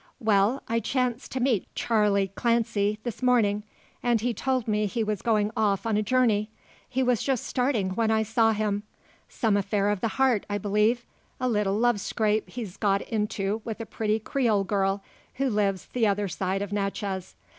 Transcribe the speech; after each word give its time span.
"Well; 0.19 0.63
I 0.67 0.79
chanced 0.79 1.31
to 1.33 1.39
meet 1.39 1.67
Charley 1.75 2.29
Clancy 2.29 2.97
this 3.03 3.21
morning, 3.21 3.63
and 4.01 4.19
he 4.19 4.33
told 4.33 4.67
me 4.67 4.87
he 4.87 5.03
was 5.03 5.21
going 5.21 5.51
off 5.55 5.85
on 5.85 5.95
a 5.95 6.01
journey. 6.01 6.49
He 6.89 7.03
was 7.03 7.21
just 7.21 7.43
starting 7.45 7.91
when 7.91 8.09
I 8.09 8.23
saw 8.23 8.51
him. 8.51 8.81
Some 9.29 9.55
affair 9.55 9.89
of 9.91 10.01
the 10.01 10.07
heart, 10.17 10.43
I 10.49 10.57
believe; 10.57 11.05
a 11.39 11.47
little 11.47 11.77
love 11.77 11.99
scrape 11.99 12.49
he's 12.49 12.77
got 12.77 13.03
into 13.03 13.61
with 13.63 13.79
a 13.79 13.85
pretty 13.85 14.17
Creole 14.17 14.63
girl, 14.63 15.03
who 15.35 15.47
lives 15.51 15.85
t'other 15.93 16.27
side 16.27 16.63
of 16.63 16.73
Natchez. 16.73 17.35